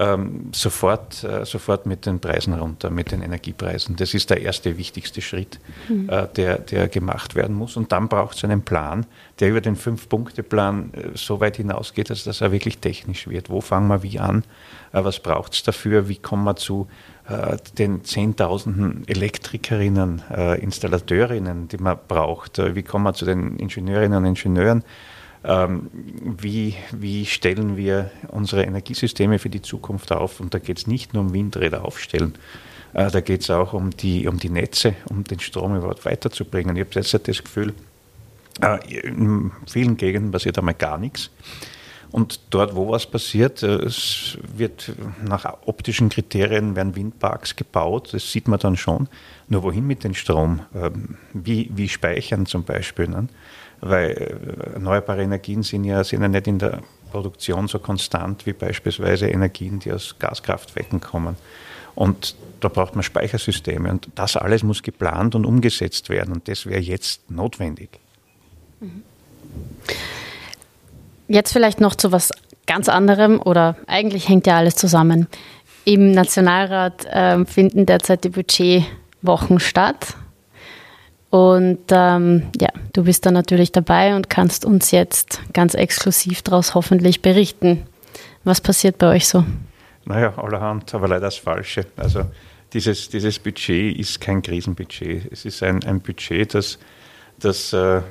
ähm, 0.00 0.48
sofort, 0.52 1.22
äh, 1.24 1.44
sofort 1.44 1.84
mit 1.84 2.06
den 2.06 2.20
Preisen 2.20 2.54
runter, 2.54 2.88
mit 2.88 3.12
den 3.12 3.20
Energiepreisen. 3.20 3.96
Das 3.96 4.14
ist 4.14 4.30
der 4.30 4.40
erste 4.40 4.78
wichtigste 4.78 5.20
Schritt, 5.20 5.60
mhm. 5.88 6.08
äh, 6.08 6.26
der, 6.36 6.58
der 6.58 6.88
gemacht 6.88 7.34
werden 7.34 7.54
muss. 7.54 7.76
Und 7.76 7.92
dann 7.92 8.08
braucht 8.08 8.36
es 8.36 8.44
einen 8.44 8.62
Plan, 8.62 9.04
der 9.40 9.50
über 9.50 9.60
den 9.60 9.76
Fünf-Punkte-Plan 9.76 10.94
äh, 10.94 11.08
so 11.14 11.40
weit 11.40 11.58
hinausgeht, 11.58 12.08
dass 12.08 12.24
das 12.24 12.40
auch 12.40 12.50
wirklich 12.50 12.78
technisch 12.78 13.28
wird. 13.28 13.50
Wo 13.50 13.60
fangen 13.60 13.88
wir 13.88 14.02
wie 14.02 14.18
an? 14.18 14.42
Äh, 14.92 15.04
was 15.04 15.20
braucht 15.20 15.52
es 15.52 15.62
dafür? 15.62 16.08
Wie 16.08 16.16
kommen 16.16 16.44
wir 16.44 16.56
zu 16.56 16.88
äh, 17.28 17.58
den 17.76 18.02
Zehntausenden 18.02 19.06
Elektrikerinnen, 19.06 20.22
äh, 20.34 20.60
Installateurinnen, 20.62 21.68
die 21.68 21.78
man 21.78 21.98
braucht? 22.08 22.58
wie 22.58 22.82
kommen 22.82 23.04
wir 23.04 23.12
zu 23.12 23.26
den 23.26 23.58
Ingenieurinnen 23.58 24.16
und 24.16 24.24
Ingenieuren? 24.24 24.82
Ähm, 25.42 25.88
wie, 25.92 26.74
wie 26.92 27.24
stellen 27.24 27.76
wir 27.76 28.10
unsere 28.28 28.64
Energiesysteme 28.64 29.38
für 29.38 29.48
die 29.48 29.62
Zukunft 29.62 30.12
auf? 30.12 30.40
Und 30.40 30.52
da 30.52 30.58
geht 30.58 30.78
es 30.78 30.86
nicht 30.86 31.14
nur 31.14 31.22
um 31.22 31.32
Windräder 31.32 31.84
aufstellen, 31.84 32.34
äh, 32.92 33.10
da 33.10 33.20
geht 33.20 33.42
es 33.42 33.50
auch 33.50 33.72
um 33.72 33.90
die, 33.90 34.26
um 34.26 34.38
die 34.38 34.50
Netze, 34.50 34.94
um 35.08 35.24
den 35.24 35.40
Strom 35.40 35.76
überhaupt 35.76 36.04
weiterzubringen. 36.04 36.76
Ich 36.76 36.80
habe 36.80 36.90
derzeit 36.90 37.28
das 37.28 37.42
Gefühl, 37.42 37.72
äh, 38.60 38.78
in 39.06 39.52
vielen 39.66 39.96
Gegenden 39.96 40.32
passiert 40.32 40.58
einmal 40.58 40.74
gar 40.74 40.98
nichts. 40.98 41.30
Und 42.12 42.40
dort, 42.50 42.74
wo 42.74 42.90
was 42.90 43.06
passiert, 43.06 43.62
äh, 43.62 43.76
es 43.84 44.36
wird 44.56 44.92
nach 45.24 45.46
optischen 45.66 46.08
Kriterien 46.08 46.74
werden 46.74 46.96
Windparks 46.96 47.54
gebaut, 47.54 48.12
das 48.12 48.32
sieht 48.32 48.48
man 48.48 48.58
dann 48.58 48.76
schon. 48.76 49.08
Nur 49.48 49.62
wohin 49.62 49.86
mit 49.86 50.02
dem 50.02 50.14
Strom? 50.14 50.60
Ähm, 50.74 51.16
wie, 51.32 51.70
wie 51.72 51.88
speichern 51.88 52.46
zum 52.46 52.64
Beispiel? 52.64 53.08
Ne? 53.08 53.28
Weil 53.80 54.10
äh, 54.10 54.74
erneuerbare 54.74 55.22
Energien 55.22 55.62
sind 55.62 55.84
ja, 55.84 56.04
sind 56.04 56.22
ja 56.22 56.28
nicht 56.28 56.46
in 56.46 56.58
der 56.58 56.80
Produktion 57.10 57.68
so 57.68 57.78
konstant 57.78 58.46
wie 58.46 58.52
beispielsweise 58.52 59.28
Energien, 59.28 59.78
die 59.80 59.92
aus 59.92 60.16
Gaskraftwerken 60.18 61.00
kommen. 61.00 61.36
Und 61.94 62.34
da 62.60 62.68
braucht 62.68 62.94
man 62.94 63.02
Speichersysteme 63.02 63.90
und 63.90 64.08
das 64.14 64.36
alles 64.36 64.62
muss 64.62 64.82
geplant 64.82 65.34
und 65.34 65.44
umgesetzt 65.44 66.08
werden 66.08 66.32
und 66.32 66.48
das 66.48 66.66
wäre 66.66 66.80
jetzt 66.80 67.30
notwendig. 67.30 67.90
Mhm. 68.80 69.02
Jetzt 71.28 71.52
vielleicht 71.52 71.80
noch 71.80 71.94
zu 71.94 72.12
was 72.12 72.30
ganz 72.66 72.88
anderem 72.88 73.40
oder 73.40 73.76
eigentlich 73.86 74.28
hängt 74.28 74.46
ja 74.46 74.56
alles 74.56 74.76
zusammen. 74.76 75.26
Im 75.84 76.12
Nationalrat 76.12 77.04
äh, 77.06 77.44
finden 77.44 77.86
derzeit 77.86 78.24
die 78.24 78.28
Budgetwochen 78.28 79.60
statt. 79.60 80.14
Und 81.30 81.78
ähm, 81.90 82.48
ja, 82.60 82.68
du 82.92 83.04
bist 83.04 83.24
da 83.24 83.30
natürlich 83.30 83.70
dabei 83.70 84.16
und 84.16 84.28
kannst 84.28 84.64
uns 84.64 84.90
jetzt 84.90 85.40
ganz 85.52 85.74
exklusiv 85.74 86.42
daraus 86.42 86.74
hoffentlich 86.74 87.22
berichten. 87.22 87.86
Was 88.42 88.60
passiert 88.60 88.98
bei 88.98 89.14
euch 89.14 89.28
so? 89.28 89.44
Naja, 90.04 90.36
allerhand, 90.36 90.92
aber 90.92 91.06
leider 91.06 91.26
das 91.26 91.36
Falsche. 91.36 91.86
Also 91.96 92.24
dieses, 92.72 93.08
dieses 93.08 93.38
Budget 93.38 93.96
ist 93.96 94.20
kein 94.20 94.42
Krisenbudget. 94.42 95.30
Es 95.30 95.44
ist 95.44 95.62
ein, 95.62 95.84
ein 95.84 96.00
Budget, 96.00 96.54
das, 96.54 96.78
das 97.38 97.72
äh, 97.72 98.02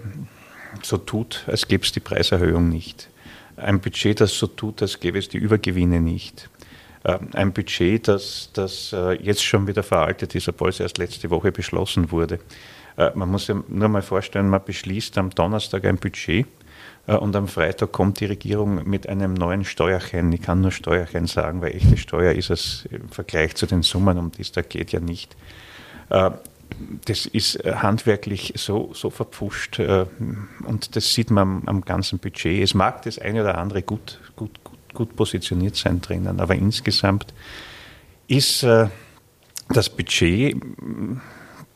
so 0.81 0.97
tut, 0.97 1.43
als 1.47 1.67
gäbe 1.67 1.83
es 1.83 1.91
die 1.91 1.99
Preiserhöhung 1.99 2.69
nicht. 2.69 3.09
Ein 3.57 3.81
Budget, 3.81 4.21
das 4.21 4.37
so 4.37 4.47
tut, 4.47 4.81
als 4.81 4.99
gäbe 4.99 5.19
es 5.19 5.27
die 5.27 5.37
Übergewinne 5.37 5.99
nicht. 5.99 6.49
Äh, 7.03 7.17
ein 7.33 7.51
Budget, 7.51 8.07
das, 8.07 8.49
das 8.53 8.93
äh, 8.93 9.21
jetzt 9.21 9.43
schon 9.43 9.67
wieder 9.67 9.83
veraltet 9.83 10.35
ist, 10.35 10.47
obwohl 10.47 10.69
es 10.69 10.79
erst 10.79 10.97
letzte 10.97 11.29
Woche 11.29 11.51
beschlossen 11.51 12.11
wurde. 12.11 12.39
Äh, 12.99 13.11
man 13.15 13.29
muss 13.29 13.45
sich 13.45 13.55
nur 13.69 13.87
mal 13.87 14.01
vorstellen, 14.01 14.49
man 14.49 14.63
beschließt 14.63 15.17
am 15.17 15.29
Donnerstag 15.31 15.85
ein 15.85 15.97
Budget 15.97 16.45
äh, 17.07 17.15
und 17.15 17.35
am 17.35 17.47
Freitag 17.47 17.93
kommt 17.93 18.19
die 18.19 18.25
Regierung 18.25 18.87
mit 18.87 19.07
einem 19.07 19.33
neuen 19.33 19.63
Steuerchen. 19.63 20.31
Ich 20.33 20.41
kann 20.41 20.61
nur 20.61 20.71
Steuerchen 20.71 21.25
sagen, 21.25 21.61
weil 21.61 21.75
echte 21.75 21.97
Steuer 21.97 22.33
ist 22.33 22.49
es 22.49 22.87
im 22.91 23.07
Vergleich 23.09 23.55
zu 23.55 23.65
den 23.65 23.83
Summen, 23.83 24.17
um 24.17 24.31
die 24.31 24.41
es 24.41 24.51
da 24.51 24.61
geht, 24.61 24.91
ja 24.91 24.99
nicht. 24.99 25.35
Äh, 26.09 26.31
das 27.05 27.25
ist 27.25 27.57
handwerklich 27.65 28.53
so, 28.55 28.91
so 28.93 29.09
verpfuscht 29.09 29.79
und 29.79 30.95
das 30.95 31.13
sieht 31.15 31.31
man 31.31 31.63
am, 31.65 31.81
ganzen 31.81 32.19
Budget. 32.19 32.61
Es 32.61 32.75
mag 32.75 33.01
das 33.01 33.17
eine 33.17 33.41
oder 33.41 33.57
andere 33.57 33.81
gut, 33.81 34.21
gut, 34.35 34.63
gut, 34.63 34.77
gut 34.93 35.15
positioniert 35.15 35.75
sein 35.75 35.99
drinnen, 35.99 36.39
aber 36.39 36.53
insgesamt 36.53 37.33
ist 38.27 38.61
das 38.61 39.89
Budget 39.89 40.61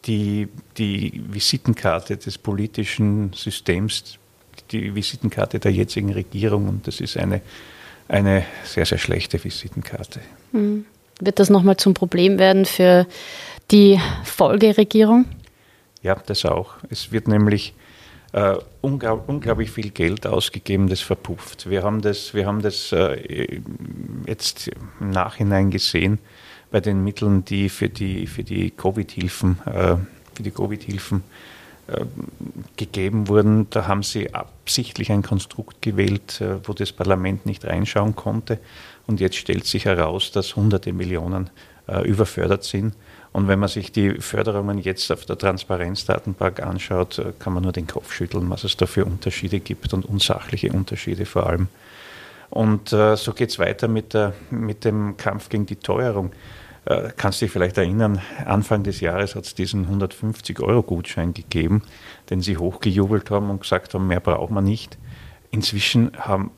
die, 0.06 0.50
die 0.78 1.22
Visitenkarte 1.28 2.18
des 2.18 2.38
politischen 2.38 3.32
Systems, 3.34 4.18
die 4.72 4.94
Visitenkarte 4.94 5.60
der 5.60 5.72
jetzigen 5.72 6.12
Regierung 6.12 6.68
und 6.68 6.88
das 6.88 7.00
ist 7.00 7.18
eine, 7.18 7.42
eine 8.08 8.46
sehr, 8.64 8.86
sehr 8.86 8.98
schlechte 8.98 9.44
Visitenkarte. 9.44 10.20
Mhm. 10.52 10.86
Wird 11.20 11.40
das 11.40 11.50
nochmal 11.50 11.78
zum 11.78 11.94
Problem 11.94 12.40
werden 12.40 12.66
für 12.66 13.08
die 13.72 14.00
Folgeregierung? 14.24 15.26
Ja, 16.02 16.16
das 16.26 16.44
auch. 16.44 16.74
Es 16.90 17.12
wird 17.12 17.28
nämlich 17.28 17.74
äh, 18.34 18.56
unglaub, 18.82 19.30
unglaublich 19.30 19.72
viel 19.72 19.92
Geld 19.92 20.28
ausgegeben, 20.28 20.90
das 20.90 21.02
verpufft. 21.02 21.70
Wir 21.70 21.84
haben 21.84 22.02
das, 22.02 22.34
wir 22.34 22.46
haben 22.46 22.62
das 22.62 22.92
äh, 22.92 23.62
jetzt 24.26 24.70
im 25.00 25.12
Nachhinein 25.12 25.70
gesehen 25.70 26.20
bei 26.74 26.82
den 26.82 27.04
Mitteln, 27.04 27.46
die 27.46 27.70
für 27.70 27.88
die, 27.88 28.26
für 28.26 28.44
die 28.44 28.72
Covid-Hilfen, 28.72 29.60
äh, 29.68 30.50
Covid-Hilfen 30.50 31.24
äh, 31.86 32.04
gegeben 32.78 33.28
wurden. 33.28 33.68
Da 33.70 33.86
haben 33.86 34.02
sie 34.02 34.34
absichtlich 34.34 35.12
ein 35.12 35.22
Konstrukt 35.22 35.84
gewählt, 35.84 36.42
äh, 36.42 36.68
wo 36.68 36.74
das 36.74 36.92
Parlament 36.92 37.46
nicht 37.46 37.64
reinschauen 37.64 38.16
konnte. 38.16 38.58
Und 39.06 39.20
jetzt 39.20 39.36
stellt 39.36 39.68
sich 39.68 39.86
heraus, 39.86 40.32
dass 40.32 40.56
hunderte 40.56 40.94
Millionen 40.94 41.52
äh, 41.88 42.02
überfördert 42.08 42.64
sind. 42.64 42.96
Und 43.34 43.48
wenn 43.48 43.60
man 43.60 43.70
sich 43.70 43.92
die 43.92 44.20
Förderungen 44.20 44.80
jetzt 44.80 45.12
auf 45.12 45.26
der 45.26 45.38
Transparenzdatenbank 45.38 46.60
anschaut, 46.60 47.20
äh, 47.20 47.34
kann 47.38 47.54
man 47.54 47.62
nur 47.62 47.72
den 47.72 47.86
Kopf 47.86 48.12
schütteln, 48.12 48.50
was 48.50 48.64
es 48.64 48.78
da 48.78 48.88
für 48.88 49.06
Unterschiede 49.06 49.60
gibt 49.60 49.94
und 49.94 50.06
unsachliche 50.06 50.72
Unterschiede 50.72 51.28
vor 51.28 51.46
allem. 51.46 51.68
Und 52.54 52.94
äh, 52.94 53.16
so 53.18 53.34
geht 53.34 53.50
es 53.50 53.58
weiter 53.58 53.88
mit, 53.88 54.14
der, 54.14 54.34
mit 54.52 54.86
dem 54.86 55.18
Kampf 55.18 55.50
gegen 55.50 55.66
die 55.66 55.78
Teuerung. 55.78 56.32
Äh, 56.86 57.10
kannst 57.18 57.42
dich 57.42 57.50
vielleicht 57.50 57.80
erinnern, 57.80 58.22
Anfang 58.46 58.84
des 58.84 59.00
Jahres 59.00 59.34
hat 59.34 59.46
es 59.46 59.56
diesen 59.56 59.88
150-Euro-Gutschein 59.88 61.34
gegeben, 61.34 61.82
den 62.30 62.42
sie 62.42 62.58
hochgejubelt 62.58 63.32
haben 63.32 63.50
und 63.50 63.62
gesagt 63.62 63.96
haben, 63.96 64.08
mehr 64.08 64.20
braucht 64.20 64.52
man 64.52 64.66
nicht. 64.66 65.00
Inzwischen 65.50 66.12
haben 66.16 66.52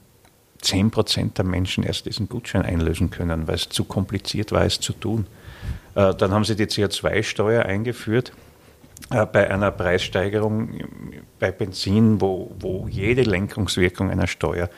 10 0.59 0.91
Prozent 0.91 1.37
der 1.37 1.45
Menschen 1.45 1.85
erst 1.85 2.07
diesen 2.07 2.27
Gutschein 2.27 2.63
einlösen 2.63 3.09
können, 3.09 3.47
weil 3.47 3.55
es 3.55 3.69
zu 3.69 3.85
kompliziert 3.85 4.51
war, 4.51 4.65
es 4.65 4.81
zu 4.81 4.91
tun. 4.91 5.27
Äh, 5.95 6.13
dann 6.13 6.31
haben 6.31 6.43
sie 6.43 6.57
die 6.57 6.65
CO2-Steuer 6.65 7.63
eingeführt 7.63 8.33
äh, 9.11 9.25
bei 9.25 9.49
einer 9.49 9.71
Preissteigerung 9.71 10.71
bei 11.39 11.51
Benzin, 11.51 12.19
wo, 12.19 12.53
wo 12.59 12.89
jede 12.89 13.21
Lenkungswirkung 13.21 14.11
einer 14.11 14.27
Steuer 14.27 14.69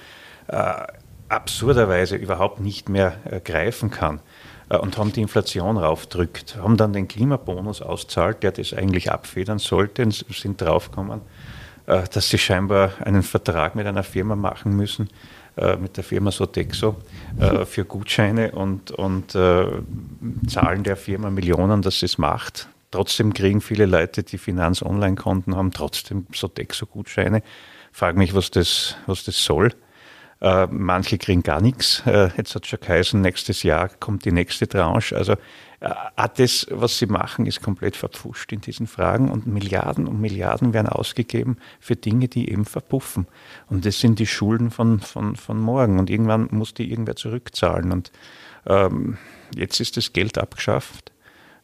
absurderweise 1.29 2.15
überhaupt 2.15 2.59
nicht 2.59 2.89
mehr 2.89 3.17
äh, 3.25 3.39
greifen 3.39 3.91
kann 3.91 4.21
äh, 4.69 4.77
und 4.77 4.97
haben 4.97 5.11
die 5.11 5.21
Inflation 5.21 5.77
raufdrückt, 5.77 6.57
haben 6.61 6.77
dann 6.77 6.93
den 6.93 7.07
Klimabonus 7.07 7.81
auszahlt, 7.81 8.43
der 8.43 8.51
das 8.51 8.73
eigentlich 8.73 9.11
abfedern 9.11 9.59
sollte 9.59 10.03
und 10.03 10.13
sind 10.13 10.61
draufgekommen, 10.61 11.21
äh, 11.87 12.03
dass 12.11 12.29
sie 12.29 12.37
scheinbar 12.37 12.91
einen 13.03 13.23
Vertrag 13.23 13.75
mit 13.75 13.85
einer 13.87 14.03
Firma 14.03 14.35
machen 14.35 14.75
müssen, 14.75 15.09
äh, 15.57 15.75
mit 15.77 15.97
der 15.97 16.03
Firma 16.03 16.31
Sodexo, 16.31 16.95
äh, 17.39 17.65
für 17.65 17.85
Gutscheine 17.85 18.51
und, 18.51 18.91
und 18.91 19.35
äh, 19.35 19.67
zahlen 20.47 20.83
der 20.83 20.95
Firma 20.95 21.29
Millionen, 21.29 21.81
dass 21.81 21.99
sie 21.99 22.05
es 22.05 22.17
macht. 22.17 22.69
Trotzdem 22.91 23.33
kriegen 23.33 23.59
viele 23.59 23.85
Leute, 23.85 24.23
die 24.23 24.37
Finanz-Online-Konten 24.37 25.55
haben, 25.55 25.71
trotzdem 25.71 26.25
Sodexo-Gutscheine. 26.33 27.43
Frage 27.91 28.17
mich, 28.17 28.33
was 28.33 28.49
das, 28.49 28.95
was 29.07 29.25
das 29.25 29.43
soll. 29.43 29.73
Äh, 30.39 30.67
manche 30.69 31.17
kriegen 31.17 31.41
gar 31.41 31.61
nichts. 31.61 32.03
Äh, 32.05 32.29
jetzt 32.37 32.53
hat 32.53 32.63
es 32.63 32.69
schon 32.69 32.79
geheißen, 32.79 33.21
nächstes 33.21 33.63
Jahr 33.63 33.89
kommt 33.89 34.25
die 34.25 34.31
nächste 34.31 34.67
Tranche. 34.67 35.17
Also 35.17 35.33
äh, 35.79 35.89
das, 36.35 36.67
was 36.69 36.99
sie 36.99 37.07
machen, 37.07 37.45
ist 37.45 37.61
komplett 37.61 37.95
verpfuscht 37.95 38.51
in 38.51 38.61
diesen 38.61 38.87
Fragen 38.87 39.31
und 39.31 39.47
Milliarden 39.47 40.07
und 40.07 40.21
Milliarden 40.21 40.73
werden 40.73 40.89
ausgegeben 40.89 41.57
für 41.79 41.95
Dinge, 41.95 42.27
die 42.27 42.51
eben 42.51 42.65
verpuffen. 42.65 43.27
Und 43.67 43.85
das 43.85 43.99
sind 43.99 44.19
die 44.19 44.27
Schulden 44.27 44.69
von, 44.69 44.99
von, 44.99 45.35
von 45.35 45.59
morgen 45.59 45.97
und 45.97 46.09
irgendwann 46.09 46.49
muss 46.51 46.73
die 46.73 46.89
irgendwer 46.89 47.15
zurückzahlen. 47.15 47.91
Und 47.91 48.11
ähm, 48.67 49.17
jetzt 49.55 49.79
ist 49.79 49.97
das 49.97 50.13
Geld 50.13 50.37
abgeschafft. 50.37 51.11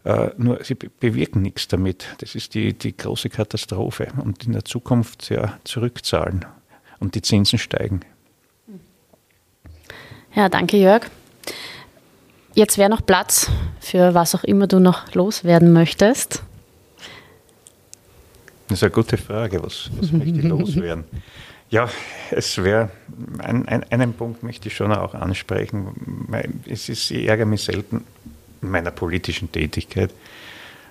Äh, 0.04 0.32
nur 0.38 0.64
sie 0.64 0.76
bewirken 0.76 1.44
nichts 1.44 1.68
damit. 1.68 2.08
Das 2.18 2.36
ist 2.36 2.56
die, 2.56 2.74
die 2.74 2.98
große 2.98 3.30
Katastrophe. 3.30 4.08
Und 4.18 4.46
in 4.46 4.54
der 4.54 4.66
Zukunft 4.66 5.30
ja 5.30 5.58
zurückzahlen. 5.64 6.46
Und 7.00 7.16
die 7.16 7.22
Zinsen 7.22 7.60
steigen. 7.60 8.02
Ja, 10.36 10.50
danke 10.50 10.78
Jörg. 10.78 11.10
Jetzt 12.56 12.78
wäre 12.78 12.90
noch 12.90 13.06
Platz 13.06 13.52
für 13.80 14.14
was 14.16 14.34
auch 14.34 14.44
immer 14.44 14.68
du 14.68 14.80
noch 14.80 15.14
loswerden 15.14 15.74
möchtest. 15.74 16.42
Das 18.68 18.80
ist 18.80 18.84
eine 18.84 18.92
gute 18.92 19.18
Frage. 19.18 19.64
Was, 19.64 19.92
was 20.00 20.12
möchte 20.12 20.40
ich 20.40 20.44
loswerden? 20.44 21.04
Ja, 21.70 21.90
es 22.32 22.64
wäre, 22.64 22.90
ein, 23.40 23.68
ein, 23.68 23.84
einen 23.92 24.14
Punkt 24.14 24.44
möchte 24.44 24.70
ich 24.70 24.76
schon 24.76 24.92
auch 24.92 25.14
ansprechen. 25.14 26.28
Es 26.68 26.90
ist, 26.90 27.12
ich 27.12 27.28
ärgere 27.28 27.46
mich 27.46 27.64
selten 27.64 28.04
in 28.62 28.70
meiner 28.70 28.92
politischen 28.92 29.52
Tätigkeit. 29.52 30.12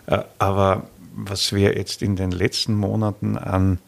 Äh, 0.07 0.19
aber 0.39 0.89
was 1.15 1.53
wir 1.53 1.77
jetzt 1.77 2.03
in 2.03 2.15
den 2.15 2.31
letzten 2.31 2.75
Monaten 2.75 3.37
an 3.39 3.79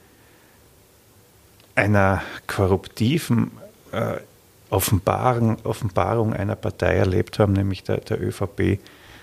einer 1.77 2.23
korruptiven 2.47 3.53
äh, 3.93 4.19
Offenbarung, 4.75 5.57
Offenbarung 5.65 6.33
einer 6.35 6.57
Partei 6.57 6.95
erlebt 6.97 7.39
haben, 7.39 7.53
nämlich 7.53 7.85
der, 7.85 7.99
der 7.99 8.21
ÖVP. 8.21 8.81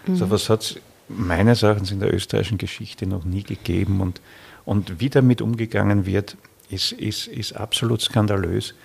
Mhm. 0.08 0.15
So 0.15 0.29
was 0.29 0.50
hat 0.50 0.62
es 0.62 0.79
meines 1.10 1.62
Erachtens 1.62 1.91
in 1.91 2.00
der 2.00 2.13
österreichischen 2.13 2.58
Geschichte 2.58 3.05
noch 3.05 3.25
nie 3.25 3.43
gegeben. 3.43 4.00
Und, 4.01 4.22
und 4.63 5.00
wie 5.00 5.10
damit 5.10 5.41
umgegangen 5.41 6.05
wird, 6.05 6.38
ist, 6.70 6.93
ist, 6.93 7.27
ist 7.27 7.53
absolut 7.53 8.01
skandalös. 8.01 8.75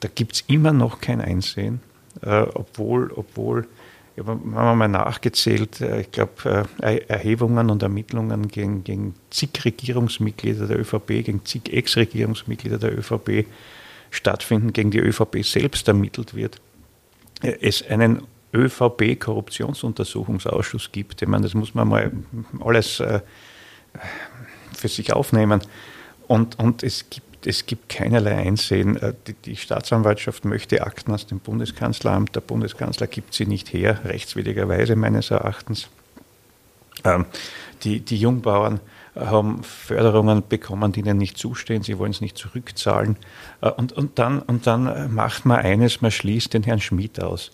Da 0.00 0.08
gibt 0.12 0.34
es 0.34 0.44
immer 0.48 0.72
noch 0.72 1.00
kein 1.00 1.20
Einsehen, 1.20 1.80
äh, 2.22 2.42
obwohl, 2.54 3.12
obwohl 3.14 3.68
ich 4.16 4.26
habe 4.26 4.34
mal 4.44 4.88
nachgezählt, 4.88 5.80
äh, 5.80 6.00
ich 6.00 6.10
glaube, 6.10 6.66
äh, 6.82 6.96
Erhebungen 7.06 7.70
und 7.70 7.82
Ermittlungen 7.82 8.48
gegen, 8.48 8.82
gegen 8.82 9.14
zig 9.30 9.50
Regierungsmitglieder 9.64 10.66
der 10.66 10.80
ÖVP, 10.80 11.06
gegen 11.06 11.44
zig 11.44 11.72
Ex-Regierungsmitglieder 11.72 12.78
der 12.78 12.98
ÖVP 12.98 13.46
stattfinden, 14.10 14.72
gegen 14.72 14.90
die 14.90 14.98
ÖVP 14.98 15.44
selbst 15.44 15.86
ermittelt 15.88 16.34
wird, 16.34 16.60
es 17.42 17.86
einen 17.86 18.22
ÖVP-Korruptionsuntersuchungsausschuss 18.54 20.92
gibt. 20.92 21.22
Ich 21.22 21.28
meine, 21.28 21.44
das 21.44 21.54
muss 21.54 21.74
man 21.74 21.88
mal 21.88 22.12
alles 22.60 23.00
äh, 23.00 23.20
für 24.74 24.88
sich 24.88 25.12
aufnehmen. 25.12 25.60
Und, 26.26 26.58
und 26.58 26.82
es, 26.82 27.08
gibt, 27.10 27.46
es 27.46 27.66
gibt 27.66 27.88
keinerlei 27.88 28.36
Einsehen. 28.36 28.96
Äh, 28.96 29.14
die, 29.26 29.34
die 29.34 29.56
Staatsanwaltschaft 29.56 30.44
möchte 30.44 30.82
Akten 30.82 31.12
aus 31.12 31.26
dem 31.26 31.38
Bundeskanzleramt. 31.40 32.34
Der 32.34 32.40
Bundeskanzler 32.40 33.06
gibt 33.06 33.34
sie 33.34 33.46
nicht 33.46 33.72
her, 33.72 34.00
rechtswidrigerweise 34.04 34.96
meines 34.96 35.30
Erachtens. 35.30 35.88
Ähm, 37.04 37.26
die, 37.82 38.00
die 38.00 38.16
Jungbauern 38.16 38.80
haben 39.16 39.62
Förderungen 39.62 40.42
bekommen, 40.48 40.92
die 40.92 41.00
ihnen 41.00 41.18
nicht 41.18 41.38
zustehen, 41.38 41.82
sie 41.82 41.98
wollen 41.98 42.10
es 42.10 42.20
nicht 42.20 42.36
zurückzahlen. 42.36 43.16
Äh, 43.60 43.70
und, 43.70 43.92
und, 43.92 44.18
dann, 44.18 44.40
und 44.40 44.66
dann 44.66 45.14
macht 45.14 45.46
man 45.46 45.58
eines, 45.58 46.00
man 46.00 46.10
schließt 46.10 46.54
den 46.54 46.62
Herrn 46.62 46.80
Schmidt 46.80 47.22
aus. 47.22 47.50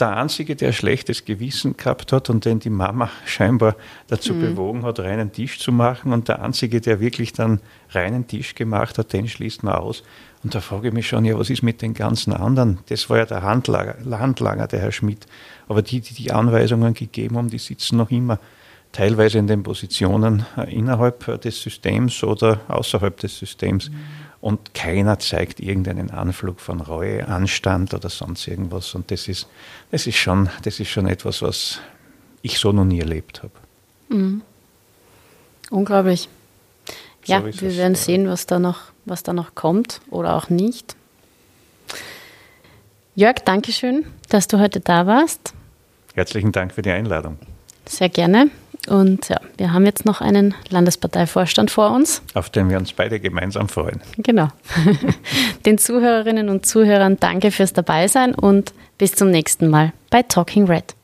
Der 0.00 0.16
Einzige, 0.16 0.56
der 0.56 0.72
schlechtes 0.72 1.24
Gewissen 1.24 1.76
gehabt 1.76 2.10
hat 2.12 2.28
und 2.28 2.44
den 2.44 2.58
die 2.58 2.70
Mama 2.70 3.10
scheinbar 3.26 3.76
dazu 4.08 4.34
mhm. 4.34 4.40
bewogen 4.40 4.82
hat, 4.82 4.98
reinen 4.98 5.30
Tisch 5.30 5.60
zu 5.60 5.70
machen 5.70 6.12
und 6.12 6.26
der 6.26 6.42
Einzige, 6.42 6.80
der 6.80 6.98
wirklich 6.98 7.32
dann 7.32 7.60
reinen 7.90 8.26
Tisch 8.26 8.56
gemacht 8.56 8.98
hat, 8.98 9.12
den 9.12 9.28
schließt 9.28 9.62
man 9.62 9.74
aus. 9.74 10.02
Und 10.42 10.52
da 10.52 10.60
frage 10.60 10.88
ich 10.88 10.94
mich 10.94 11.06
schon, 11.06 11.24
ja, 11.24 11.38
was 11.38 11.48
ist 11.48 11.62
mit 11.62 11.80
den 11.80 11.94
ganzen 11.94 12.32
anderen? 12.32 12.80
Das 12.88 13.08
war 13.08 13.18
ja 13.18 13.24
der 13.24 13.42
Handlanger, 13.42 13.94
Handlanger 14.18 14.66
der 14.66 14.80
Herr 14.80 14.92
Schmidt. 14.92 15.26
Aber 15.68 15.80
die, 15.80 16.00
die 16.00 16.14
die 16.14 16.32
Anweisungen 16.32 16.92
gegeben 16.92 17.36
haben, 17.36 17.48
die 17.48 17.58
sitzen 17.58 17.96
noch 17.96 18.10
immer 18.10 18.40
teilweise 18.94 19.38
in 19.38 19.46
den 19.46 19.62
Positionen 19.62 20.46
äh, 20.56 20.72
innerhalb 20.74 21.28
äh, 21.28 21.36
des 21.36 21.60
Systems 21.60 22.22
oder 22.22 22.60
außerhalb 22.68 23.18
des 23.18 23.38
Systems. 23.38 23.90
Mhm. 23.90 23.96
Und 24.40 24.74
keiner 24.74 25.18
zeigt 25.18 25.60
irgendeinen 25.60 26.10
Anflug 26.10 26.60
von 26.60 26.80
Reue, 26.80 27.26
Anstand 27.28 27.92
oder 27.92 28.08
sonst 28.08 28.46
irgendwas. 28.46 28.94
Und 28.94 29.10
das 29.10 29.28
ist, 29.28 29.48
das 29.90 30.06
ist, 30.06 30.16
schon, 30.16 30.48
das 30.62 30.80
ist 30.80 30.88
schon 30.88 31.06
etwas, 31.06 31.42
was 31.42 31.80
ich 32.42 32.58
so 32.58 32.72
noch 32.72 32.84
nie 32.84 33.00
erlebt 33.00 33.42
habe. 33.42 33.52
Mhm. 34.08 34.42
Unglaublich. 35.70 36.28
So 37.24 37.32
ja, 37.32 37.44
wir 37.44 37.76
werden 37.76 37.94
sehen, 37.94 38.28
was 38.28 38.46
da, 38.46 38.58
noch, 38.58 38.92
was 39.06 39.22
da 39.22 39.32
noch 39.32 39.54
kommt 39.54 40.02
oder 40.10 40.34
auch 40.34 40.50
nicht. 40.50 40.94
Jörg, 43.14 43.36
danke 43.44 43.72
schön, 43.72 44.04
dass 44.28 44.46
du 44.46 44.58
heute 44.58 44.80
da 44.80 45.06
warst. 45.06 45.54
Herzlichen 46.14 46.52
Dank 46.52 46.74
für 46.74 46.82
die 46.82 46.90
Einladung. 46.90 47.38
Sehr 47.86 48.10
gerne. 48.10 48.50
Und 48.88 49.28
ja, 49.28 49.40
wir 49.56 49.72
haben 49.72 49.86
jetzt 49.86 50.04
noch 50.04 50.20
einen 50.20 50.54
Landesparteivorstand 50.68 51.70
vor 51.70 51.90
uns. 51.90 52.22
Auf 52.34 52.50
den 52.50 52.68
wir 52.70 52.78
uns 52.78 52.92
beide 52.92 53.20
gemeinsam 53.20 53.68
freuen. 53.68 54.00
Genau. 54.18 54.48
Den 55.66 55.78
Zuhörerinnen 55.78 56.48
und 56.48 56.66
Zuhörern 56.66 57.16
danke 57.18 57.50
fürs 57.50 57.72
Dabeisein 57.72 58.34
und 58.34 58.74
bis 58.98 59.12
zum 59.12 59.30
nächsten 59.30 59.68
Mal 59.68 59.92
bei 60.10 60.22
Talking 60.22 60.66
Red. 60.66 60.94